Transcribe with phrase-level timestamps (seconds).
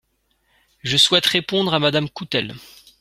[0.81, 2.55] Je souhaite répondre à Madame Coutelle.